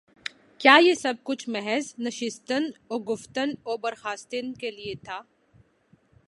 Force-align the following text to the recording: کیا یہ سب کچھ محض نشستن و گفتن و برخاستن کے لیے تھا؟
کیا 0.61 0.77
یہ 0.81 0.93
سب 0.93 1.13
کچھ 1.23 1.49
محض 1.49 1.93
نشستن 1.97 2.63
و 2.89 2.99
گفتن 3.03 3.53
و 3.65 3.77
برخاستن 3.77 4.53
کے 4.53 4.71
لیے 4.71 4.95
تھا؟ 5.05 5.21